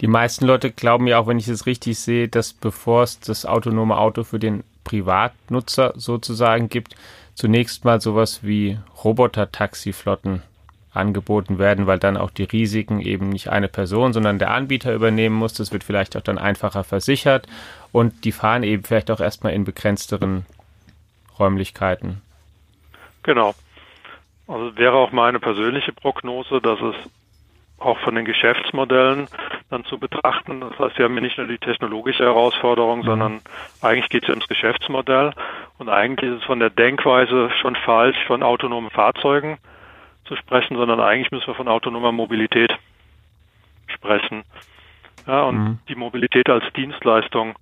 [0.00, 3.46] Die meisten Leute glauben ja auch, wenn ich es richtig sehe, dass bevor es das
[3.46, 6.94] autonome Auto für den Privatnutzer sozusagen gibt,
[7.34, 10.42] zunächst mal sowas wie Roboter-Taxiflotten
[10.92, 15.34] angeboten werden, weil dann auch die Risiken eben nicht eine Person, sondern der Anbieter übernehmen
[15.34, 15.54] muss.
[15.54, 17.48] Das wird vielleicht auch dann einfacher versichert
[17.90, 20.46] und die fahren eben vielleicht auch erstmal in begrenzteren
[21.38, 22.22] Räumlichkeiten.
[23.24, 23.54] Genau.
[24.46, 26.94] Also wäre auch meine persönliche Prognose, dass es
[27.78, 29.28] auch von den Geschäftsmodellen
[29.70, 30.60] dann zu betrachten.
[30.60, 33.04] Das heißt, wir haben ja nicht nur die technologische Herausforderung, mhm.
[33.04, 33.40] sondern
[33.82, 35.32] eigentlich geht es ja ums Geschäftsmodell.
[35.78, 39.58] Und eigentlich ist es von der Denkweise schon falsch, von autonomen Fahrzeugen
[40.24, 42.76] zu sprechen, sondern eigentlich müssen wir von autonomer Mobilität
[43.88, 44.44] sprechen.
[45.26, 45.78] Ja, und mhm.
[45.88, 47.54] die Mobilität als Dienstleistung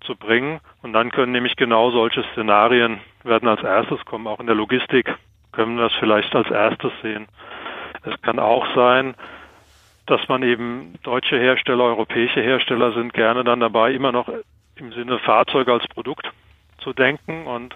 [0.00, 0.60] zu bringen.
[0.82, 4.26] Und dann können nämlich genau solche Szenarien werden als erstes kommen.
[4.26, 5.14] Auch in der Logistik
[5.52, 7.26] können wir das vielleicht als erstes sehen.
[8.06, 9.14] Es kann auch sein,
[10.06, 14.28] dass man eben deutsche Hersteller, europäische Hersteller sind gerne dann dabei, immer noch
[14.76, 16.30] im Sinne Fahrzeug als Produkt
[16.78, 17.46] zu denken.
[17.46, 17.74] Und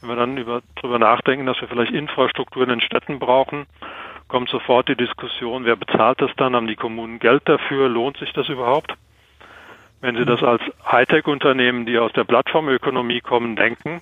[0.00, 3.66] wenn wir dann über, darüber nachdenken, dass wir vielleicht Infrastruktur in den Städten brauchen,
[4.28, 6.54] kommt sofort die Diskussion, wer bezahlt das dann?
[6.54, 7.88] Haben die Kommunen Geld dafür?
[7.88, 8.94] Lohnt sich das überhaupt?
[10.00, 14.00] Wenn Sie das als Hightech-Unternehmen, die aus der Plattformökonomie kommen, denken,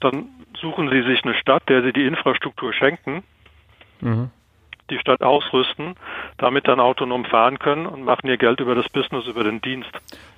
[0.00, 0.26] dann
[0.58, 3.22] suchen Sie sich eine Stadt, der Sie die Infrastruktur schenken.
[4.00, 4.30] Mhm
[4.90, 5.94] die Stadt ausrüsten,
[6.38, 9.90] damit dann autonom fahren können und machen ihr Geld über das Business, über den Dienst.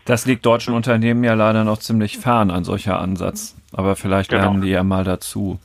[0.04, 3.56] Das liegt deutschen Unternehmen ja leider noch ziemlich fern, ein solcher Ansatz.
[3.72, 4.44] Aber vielleicht genau.
[4.44, 5.58] lernen die ja mal dazu.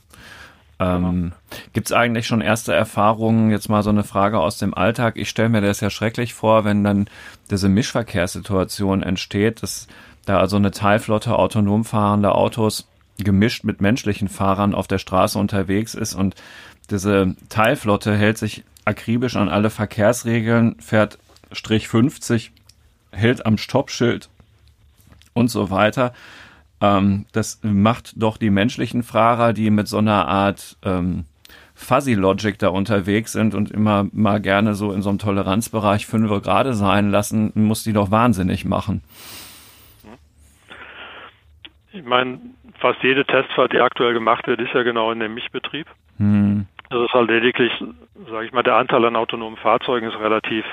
[0.78, 1.32] Ähm,
[1.72, 5.16] Gibt es eigentlich schon erste Erfahrungen, jetzt mal so eine Frage aus dem Alltag?
[5.16, 7.08] Ich stelle mir das ja schrecklich vor, wenn dann
[7.50, 9.86] diese Mischverkehrssituation entsteht, dass
[10.26, 15.94] da also eine Teilflotte autonom fahrender Autos gemischt mit menschlichen Fahrern auf der Straße unterwegs
[15.94, 16.34] ist und
[16.90, 21.18] diese Teilflotte hält sich akribisch an alle Verkehrsregeln, fährt
[21.52, 22.52] Strich 50,
[23.12, 24.28] hält am Stoppschild
[25.32, 26.12] und so weiter.
[26.80, 31.24] Ähm, das macht doch die menschlichen Fahrer, die mit so einer Art ähm,
[31.74, 36.30] Fuzzy Logic da unterwegs sind und immer mal gerne so in so einem Toleranzbereich fünf
[36.42, 39.02] gerade sein lassen, muss die doch wahnsinnig machen.
[41.92, 42.40] Ich meine,
[42.80, 45.86] fast jede Testfahrt, die aktuell gemacht wird, ist ja genau in dem Mischbetrieb.
[46.18, 46.66] Hm.
[46.94, 47.72] Das ist halt lediglich,
[48.30, 50.64] sage ich mal, der Anteil an autonomen Fahrzeugen ist relativ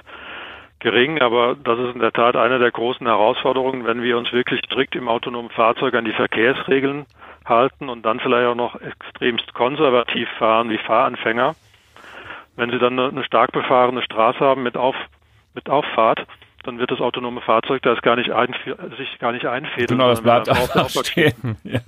[0.78, 4.62] gering, aber das ist in der Tat eine der großen Herausforderungen, wenn wir uns wirklich
[4.66, 7.08] strikt im autonomen Fahrzeug an die Verkehrsregeln
[7.44, 11.56] halten und dann vielleicht auch noch extremst konservativ fahren wie Fahranfänger.
[12.56, 14.96] Wenn Sie dann eine stark befahrene Straße haben mit, Auf,
[15.56, 16.28] mit Auffahrt,
[16.62, 18.30] dann wird das autonome Fahrzeug das gar nicht
[18.96, 19.98] sich gar nicht einfädeln.
[19.98, 21.58] Genau, das bleibt einfach stehen.
[21.64, 21.80] Ja.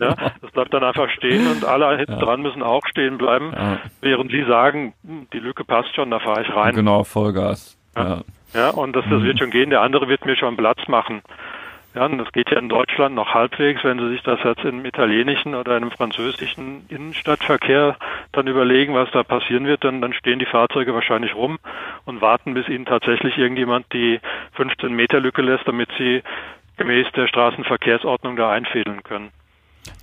[0.00, 2.18] Ja, das bleibt dann einfach stehen und alle hinten ja.
[2.18, 3.78] dran müssen auch stehen bleiben, ja.
[4.00, 6.74] während sie sagen, hm, die Lücke passt schon, da fahre ich rein.
[6.74, 7.76] Genau, Vollgas.
[7.96, 8.22] Ja,
[8.54, 8.70] ja.
[8.70, 9.24] und das, das mhm.
[9.24, 11.22] wird schon gehen, der andere wird mir schon Platz machen.
[11.94, 14.82] Ja, und das geht ja in Deutschland noch halbwegs, wenn Sie sich das jetzt im
[14.86, 17.96] italienischen oder im französischen Innenstadtverkehr
[18.32, 21.58] dann überlegen, was da passieren wird, dann, dann stehen die Fahrzeuge wahrscheinlich rum
[22.06, 24.20] und warten, bis ihnen tatsächlich irgendjemand die
[24.52, 26.22] 15 Meter Lücke lässt, damit sie
[26.78, 29.30] gemäß der Straßenverkehrsordnung da einfädeln können.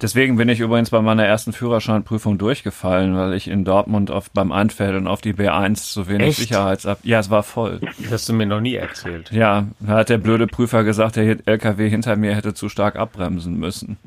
[0.02, 4.52] Deswegen bin ich übrigens bei meiner ersten Führerscheinprüfung durchgefallen, weil ich in Dortmund auf, beim
[4.52, 6.39] Einfädeln auf die B1 zu wenig Echt?
[6.39, 7.00] Sicherheitsab...
[7.04, 7.80] Ja, es war voll.
[7.98, 9.32] Das hast du mir noch nie erzählt.
[9.32, 13.58] Ja, da hat der blöde Prüfer gesagt, der LKW hinter mir hätte zu stark abbremsen
[13.58, 13.98] müssen.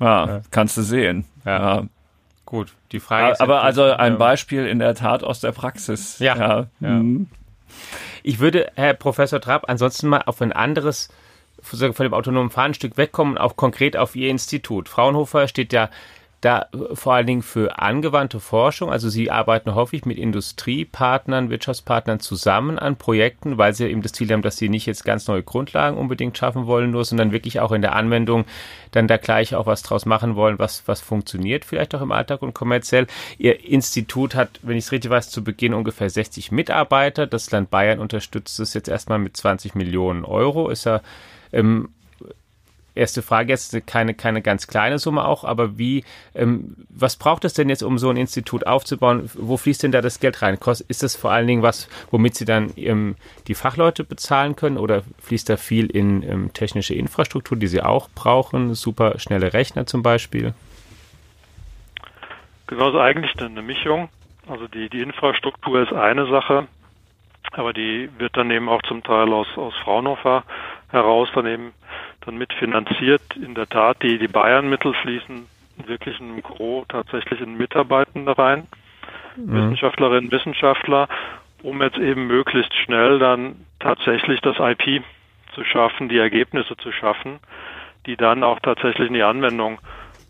[0.00, 1.24] Ja, kannst du sehen.
[1.44, 1.76] Ja.
[1.76, 1.84] Ja.
[2.46, 3.40] Gut, die Frage ist.
[3.40, 6.18] Aber also ein ähm, Beispiel in der Tat aus der Praxis.
[6.18, 6.36] Ja.
[6.36, 6.66] ja.
[6.80, 6.88] Ja.
[6.88, 7.28] Mhm.
[8.22, 11.10] Ich würde, Herr Professor Trapp, ansonsten mal auf ein anderes,
[11.62, 14.88] von dem autonomen Fahren ein Stück wegkommen, auch konkret auf Ihr Institut.
[14.88, 15.90] Fraunhofer steht ja
[16.40, 18.90] da äh, vor allen Dingen für angewandte Forschung.
[18.90, 24.30] Also Sie arbeiten häufig mit Industriepartnern, Wirtschaftspartnern zusammen an Projekten, weil Sie eben das Ziel
[24.32, 27.72] haben, dass Sie nicht jetzt ganz neue Grundlagen unbedingt schaffen wollen, nur, sondern wirklich auch
[27.72, 28.44] in der Anwendung
[28.90, 32.42] dann da gleich auch was draus machen wollen, was, was funktioniert vielleicht auch im Alltag
[32.42, 33.06] und kommerziell.
[33.38, 37.26] Ihr Institut hat, wenn ich es richtig weiß, zu Beginn ungefähr 60 Mitarbeiter.
[37.26, 40.70] Das Land Bayern unterstützt es jetzt erstmal mit 20 Millionen Euro.
[40.70, 41.02] Ist ja
[41.52, 41.88] ähm,
[42.94, 47.54] erste Frage jetzt keine, keine ganz kleine Summe auch, aber wie, ähm, was braucht es
[47.54, 49.30] denn jetzt, um so ein Institut aufzubauen?
[49.34, 50.58] Wo fließt denn da das Geld rein?
[50.88, 55.02] Ist das vor allen Dingen was, womit Sie dann ähm, die Fachleute bezahlen können oder
[55.22, 58.74] fließt da viel in ähm, technische Infrastruktur, die Sie auch brauchen?
[58.74, 60.54] Super schnelle Rechner zum Beispiel?
[62.66, 64.08] Genau, ist eigentlich eine Mischung.
[64.46, 66.66] Also die, die Infrastruktur ist eine Sache,
[67.52, 70.44] aber die wird dann eben auch zum Teil aus, aus Fraunhofer
[70.90, 71.72] heraus dann eben
[72.22, 73.22] dann mitfinanziert.
[73.36, 75.46] In der Tat, die, die Bayern-Mittel fließen
[75.86, 78.66] wirklich in Gro tatsächlich in Mitarbeitende rein,
[79.36, 79.54] Mhm.
[79.54, 81.08] Wissenschaftlerinnen, Wissenschaftler,
[81.62, 85.02] um jetzt eben möglichst schnell dann tatsächlich das IP
[85.54, 87.38] zu schaffen, die Ergebnisse zu schaffen,
[88.06, 89.78] die dann auch tatsächlich in die Anwendung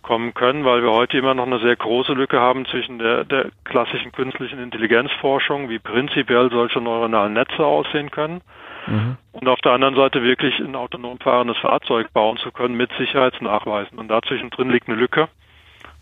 [0.02, 3.50] kommen können, weil wir heute immer noch eine sehr große Lücke haben zwischen der, der
[3.64, 8.40] klassischen künstlichen Intelligenzforschung, wie prinzipiell solche neuronalen Netze aussehen können,
[8.86, 9.16] Mhm.
[9.32, 13.98] und auf der anderen Seite wirklich ein autonom fahrendes Fahrzeug bauen zu können mit Sicherheitsnachweisen.
[13.98, 15.28] Und dazwischen drin liegt eine Lücke.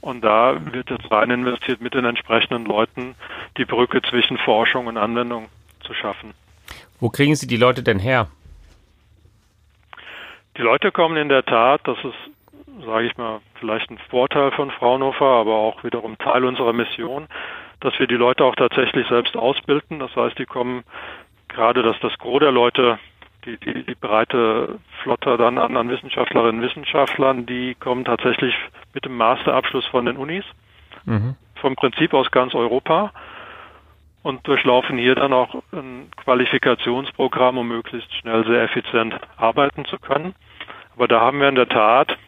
[0.01, 3.17] Und da wird jetzt rein investiert, mit den entsprechenden Leuten
[3.57, 5.49] die Brücke zwischen Forschung und Anwendung
[5.81, 6.35] zu schaffen.
[7.01, 8.29] Wo kriegen Sie die Leute denn her?
[10.57, 12.15] Die Leute kommen in der Tat, das ist,
[12.85, 17.27] sage ich mal, vielleicht ein Vorteil von Fraunhofer, aber auch wiederum Teil unserer Mission,
[17.81, 19.99] dass wir die Leute auch tatsächlich selbst ausbilden.
[19.99, 20.85] Das heißt, die kommen
[21.49, 22.99] gerade, dass das Gros der Leute,
[23.45, 28.55] die, die, die breite Flotte dann an, an Wissenschaftlerinnen und Wissenschaftlern, die kommen tatsächlich
[28.95, 30.45] mit dem Masterabschluss von den Unis,
[31.05, 31.37] Mhm.
[31.57, 33.13] vom Prinzip aus ganz Europa
[34.23, 40.35] und durchlaufen hier dann auch ein Qualifikationsprogramm, um möglichst schnell sehr effizient arbeiten zu können.
[40.97, 42.19] Aber da haben wir in der Tat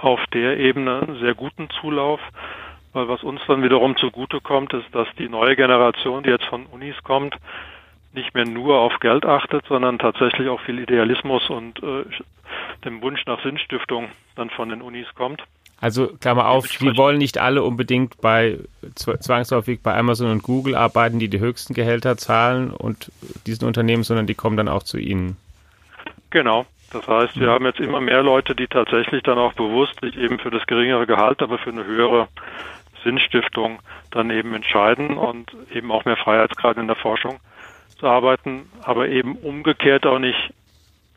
[0.00, 2.20] auf der Ebene einen sehr guten Zulauf,
[2.92, 6.66] weil was uns dann wiederum zugute kommt, ist, dass die neue Generation, die jetzt von
[6.66, 7.36] Unis kommt,
[8.12, 12.04] nicht mehr nur auf Geld achtet, sondern tatsächlich auch viel Idealismus und äh,
[12.84, 15.42] dem Wunsch nach Sinnstiftung dann von den Unis kommt.
[15.78, 18.58] Also Klammer auf, Dementsprechend- wollen nicht alle unbedingt bei
[18.94, 23.12] zw- zwangsläufig bei Amazon und Google arbeiten, die die höchsten Gehälter zahlen und
[23.46, 25.36] diesen Unternehmen, sondern die kommen dann auch zu Ihnen.
[26.30, 26.64] Genau.
[26.96, 30.38] Das heißt, wir haben jetzt immer mehr Leute, die tatsächlich dann auch bewusst sich eben
[30.38, 32.28] für das geringere Gehalt, aber für eine höhere
[33.04, 33.80] Sinnstiftung
[34.10, 37.38] dann eben entscheiden und eben auch mehr Freiheitsgrad in der Forschung
[37.98, 40.54] zu arbeiten, aber eben umgekehrt auch nicht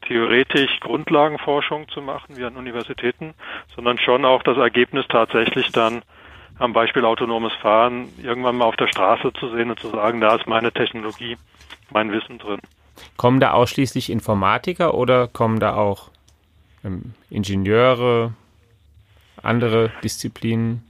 [0.05, 3.33] theoretisch Grundlagenforschung zu machen wie an Universitäten,
[3.73, 6.01] sondern schon auch das Ergebnis tatsächlich dann
[6.57, 10.35] am Beispiel autonomes Fahren irgendwann mal auf der Straße zu sehen und zu sagen, da
[10.35, 11.37] ist meine Technologie,
[11.89, 12.59] mein Wissen drin.
[13.17, 16.09] Kommen da ausschließlich Informatiker oder kommen da auch
[16.83, 18.33] ähm, Ingenieure,
[19.41, 20.83] andere Disziplinen?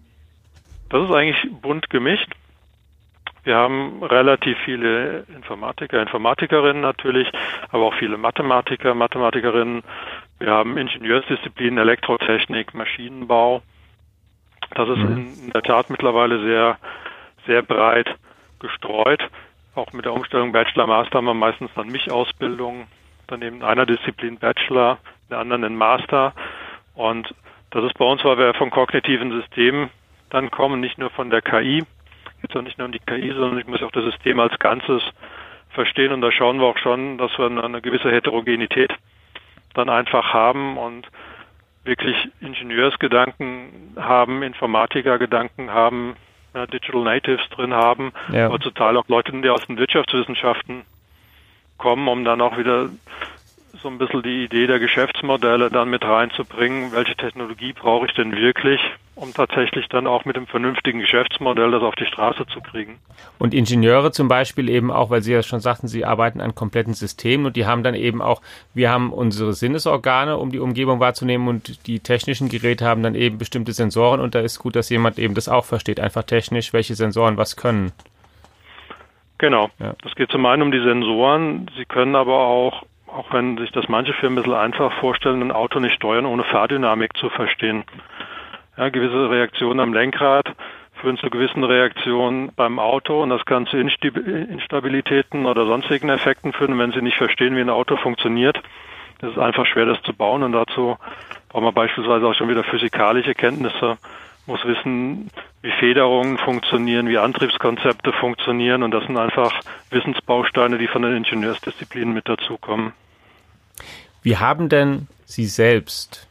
[0.89, 2.33] Das ist eigentlich bunt gemischt.
[3.43, 7.27] Wir haben relativ viele Informatiker, Informatikerinnen natürlich,
[7.69, 9.81] aber auch viele Mathematiker, Mathematikerinnen.
[10.39, 13.61] Wir haben Ingenieursdisziplinen, Elektrotechnik, Maschinenbau.
[14.75, 15.17] Das ist Mhm.
[15.17, 16.77] in, in der Tat mittlerweile sehr,
[17.47, 18.07] sehr breit
[18.59, 19.21] gestreut.
[19.79, 22.87] Auch mit der Umstellung Bachelor, Master haben wir meistens dann Mich-Ausbildung,
[23.27, 26.33] dann eben in einer Disziplin Bachelor, in der anderen in Master.
[26.95, 27.33] Und
[27.71, 29.89] das ist bei uns, weil wir von kognitiven Systemen
[30.31, 31.85] dann kommen, nicht nur von der KI,
[32.41, 35.01] jetzt auch nicht nur um die KI, sondern ich muss auch das System als Ganzes
[35.69, 36.11] verstehen.
[36.11, 38.93] Und da schauen wir auch schon, dass wir eine, gewisse Heterogenität
[39.75, 41.07] dann einfach haben und
[41.85, 46.17] wirklich Ingenieursgedanken haben, Informatikergedanken haben,
[46.67, 48.47] Digital Natives drin haben, Ja.
[48.47, 50.83] aber Teil auch Leute, die aus den Wirtschaftswissenschaften
[51.77, 52.89] kommen, um dann auch wieder
[53.81, 56.91] so ein bisschen die Idee der Geschäftsmodelle dann mit reinzubringen.
[56.91, 58.79] Welche Technologie brauche ich denn wirklich,
[59.15, 62.99] um tatsächlich dann auch mit einem vernünftigen Geschäftsmodell das auf die Straße zu kriegen?
[63.37, 66.93] Und Ingenieure zum Beispiel eben auch, weil Sie ja schon sagten, Sie arbeiten an kompletten
[66.93, 68.41] Systemen und die haben dann eben auch,
[68.73, 73.37] wir haben unsere Sinnesorgane, um die Umgebung wahrzunehmen und die technischen Geräte haben dann eben
[73.37, 76.95] bestimmte Sensoren und da ist gut, dass jemand eben das auch versteht, einfach technisch, welche
[76.95, 77.91] Sensoren was können.
[79.39, 79.69] Genau.
[79.79, 79.95] Ja.
[80.03, 81.71] Das geht zum einen um die Sensoren.
[81.77, 82.83] Sie können aber auch,
[83.15, 86.43] auch wenn sich das manche Firmen ein bisschen einfach vorstellen, ein Auto nicht steuern, ohne
[86.43, 87.83] Fahrdynamik zu verstehen.
[88.77, 90.53] Ja, gewisse Reaktionen am Lenkrad
[91.01, 96.77] führen zu gewissen Reaktionen beim Auto und das kann zu Instabilitäten oder sonstigen Effekten führen.
[96.77, 98.57] wenn Sie nicht verstehen, wie ein Auto funktioniert,
[99.21, 100.97] ist es einfach schwer, das zu bauen und dazu
[101.49, 103.97] braucht man beispielsweise auch schon wieder physikalische Kenntnisse,
[104.45, 105.29] muss wissen,
[105.61, 112.13] wie Federungen funktionieren, wie Antriebskonzepte funktionieren und das sind einfach Wissensbausteine, die von den Ingenieursdisziplinen
[112.13, 112.93] mit dazukommen.
[114.23, 116.27] Wie haben denn Sie selbst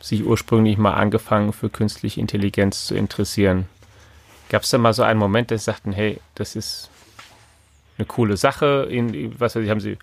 [0.00, 3.66] sich ursprünglich mal angefangen für künstliche Intelligenz zu interessieren?
[4.48, 6.90] Gab es da mal so einen Moment, dass Sie sagten, hey, das ist
[7.98, 8.86] eine coole Sache?
[8.90, 9.98] In, was weiß ich, haben Sie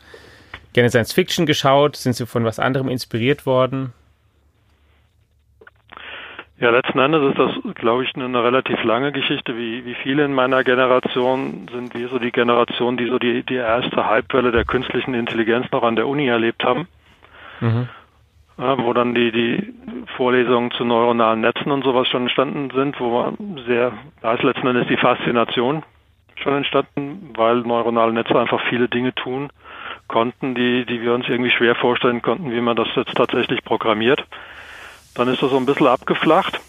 [0.74, 1.96] gerne Science Fiction geschaut?
[1.96, 3.94] Sind Sie von was anderem inspiriert worden?
[6.62, 9.58] Ja, letzten Endes ist das, glaube ich, eine relativ lange Geschichte.
[9.58, 13.56] Wie, wie viele in meiner Generation sind wir so die Generation, die so die, die
[13.56, 16.88] erste Hypewelle der künstlichen Intelligenz noch an der Uni erlebt haben.
[17.62, 17.90] Mhm.
[18.60, 19.74] Ja, wo dann die, die
[20.16, 24.68] Vorlesungen zu neuronalen Netzen und sowas schon entstanden sind, wo man sehr, da ist letzten
[24.68, 25.82] Endes die Faszination
[26.36, 29.50] schon entstanden, weil neuronale Netze einfach viele Dinge tun
[30.08, 34.24] konnten, die, die wir uns irgendwie schwer vorstellen konnten, wie man das jetzt tatsächlich programmiert.
[35.16, 36.60] Dann ist das so ein bisschen abgeflacht,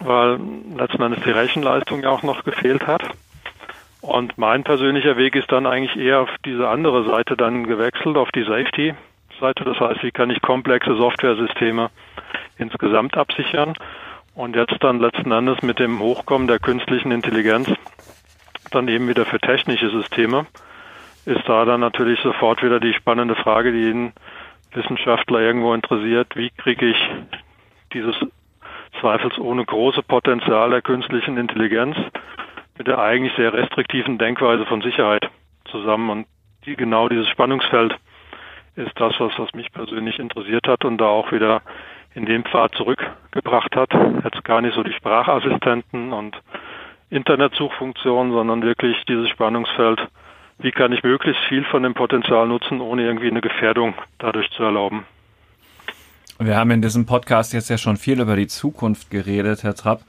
[0.00, 0.38] weil
[0.76, 3.02] letzten Endes die Rechenleistung ja auch noch gefehlt hat.
[4.00, 8.30] Und mein persönlicher Weg ist dann eigentlich eher auf diese andere Seite dann gewechselt, auf
[8.32, 9.64] die Safety-Seite.
[9.64, 11.90] Das heißt, wie kann ich komplexe Softwaresysteme
[12.58, 13.74] insgesamt absichern?
[14.34, 17.70] Und jetzt dann letzten Endes mit dem Hochkommen der künstlichen Intelligenz
[18.70, 20.46] dann eben wieder für technische Systeme
[21.26, 24.12] ist da dann natürlich sofort wieder die spannende Frage, die jeden
[24.72, 27.10] Wissenschaftler irgendwo interessiert, wie kriege ich
[27.94, 28.14] dieses
[29.00, 31.96] zweifelsohne große Potenzial der künstlichen Intelligenz
[32.76, 35.30] mit der eigentlich sehr restriktiven Denkweise von Sicherheit
[35.70, 36.10] zusammen.
[36.10, 36.26] Und
[36.66, 37.96] die, genau dieses Spannungsfeld
[38.76, 41.62] ist das, was, was mich persönlich interessiert hat und da auch wieder
[42.14, 43.90] in den Pfad zurückgebracht hat.
[44.24, 46.36] Jetzt gar nicht so die Sprachassistenten und
[47.10, 50.00] Internetsuchfunktionen, sondern wirklich dieses Spannungsfeld,
[50.58, 54.62] wie kann ich möglichst viel von dem Potenzial nutzen, ohne irgendwie eine Gefährdung dadurch zu
[54.62, 55.04] erlauben.
[56.38, 60.02] Wir haben in diesem Podcast jetzt ja schon viel über die Zukunft geredet, Herr Trapp.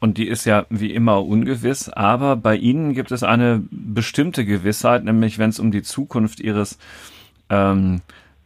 [0.00, 1.90] Und die ist ja wie immer ungewiss.
[1.90, 6.78] Aber bei Ihnen gibt es eine bestimmte Gewissheit, nämlich wenn es um die Zukunft Ihres
[7.50, 8.00] ähm,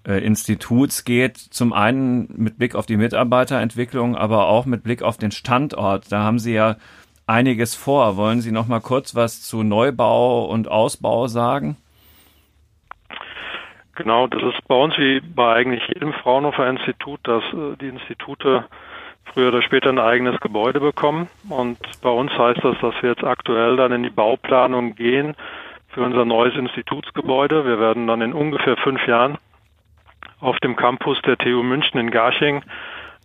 [0.07, 1.38] äh, Instituts geht.
[1.38, 6.11] Zum einen mit Blick auf die Mitarbeiterentwicklung, aber auch mit Blick auf den Standort.
[6.11, 6.77] Da haben Sie ja
[7.27, 8.16] einiges vor.
[8.16, 11.77] Wollen Sie noch mal kurz was zu Neubau und Ausbau sagen?
[14.03, 18.65] Genau, das ist bei uns wie bei eigentlich jedem Fraunhofer Institut, dass äh, die Institute
[19.25, 21.29] früher oder später ein eigenes Gebäude bekommen.
[21.51, 25.37] Und bei uns heißt das, dass wir jetzt aktuell dann in die Bauplanung gehen
[25.89, 27.67] für unser neues Institutsgebäude.
[27.67, 29.37] Wir werden dann in ungefähr fünf Jahren
[30.41, 32.63] auf dem Campus der TU München in Garching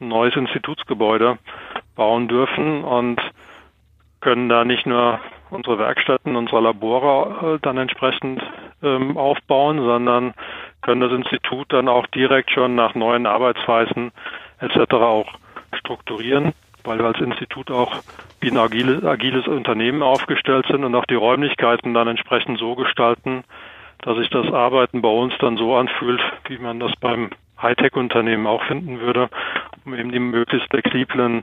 [0.01, 1.37] ein neues Institutsgebäude
[1.95, 3.21] bauen dürfen und
[4.19, 8.41] können da nicht nur unsere Werkstätten, unsere Labore äh, dann entsprechend
[8.83, 10.33] ähm, aufbauen, sondern
[10.85, 14.11] können das Institut dann auch direkt schon nach neuen Arbeitsweisen
[14.59, 14.93] etc.
[14.93, 15.33] auch
[15.75, 18.03] strukturieren, weil wir als Institut auch
[18.39, 23.43] wie ein agiles, agiles Unternehmen aufgestellt sind und auch die Räumlichkeiten dann entsprechend so gestalten,
[24.03, 28.63] dass sich das Arbeiten bei uns dann so anfühlt, wie man das beim Hightech-Unternehmen auch
[28.65, 29.29] finden würde,
[29.85, 31.41] um eben die möglichst flexiblen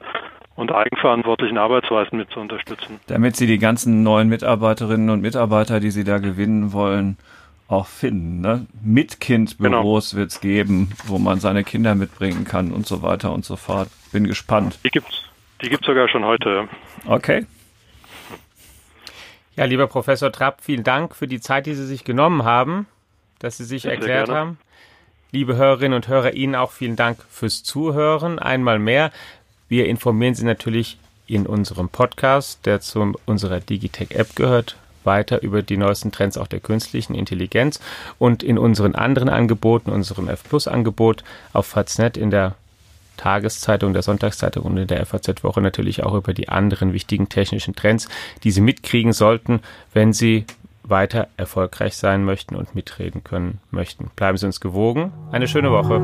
[0.55, 3.01] und eigenverantwortlichen Arbeitsweisen mit zu unterstützen.
[3.09, 7.17] Damit Sie die ganzen neuen Mitarbeiterinnen und Mitarbeiter, die Sie da gewinnen wollen,
[7.73, 8.41] auch finden.
[8.41, 8.67] Ne?
[8.83, 10.21] Mit Kindbüros genau.
[10.21, 13.89] wird es geben, wo man seine Kinder mitbringen kann und so weiter und so fort.
[14.13, 14.79] Bin gespannt.
[14.85, 15.31] Die gibt's,
[15.63, 16.69] die gibt's sogar schon heute.
[17.07, 17.47] Okay.
[19.57, 22.87] Ja, lieber Professor Trapp, vielen Dank für die Zeit, die Sie sich genommen haben,
[23.39, 24.59] dass Sie sich Sehr erklärt haben.
[25.31, 28.39] Liebe Hörerinnen und Hörer, Ihnen auch vielen Dank fürs Zuhören.
[28.39, 29.11] Einmal mehr.
[29.69, 35.77] Wir informieren Sie natürlich in unserem Podcast, der zu unserer Digitech-App gehört, weiter über die
[35.77, 37.81] neuesten Trends auch der künstlichen Intelligenz
[38.19, 42.55] und in unseren anderen Angeboten, unserem F Plus Angebot auf Faznet in der
[43.17, 48.09] Tageszeitung, der Sonntagszeitung und in der FAZ-Woche natürlich auch über die anderen wichtigen technischen Trends,
[48.43, 49.61] die Sie mitkriegen sollten,
[49.93, 50.45] wenn Sie
[50.83, 54.11] weiter erfolgreich sein möchten und mitreden können möchten.
[54.17, 55.13] Bleiben Sie uns gewogen.
[55.31, 56.01] Eine schöne Woche.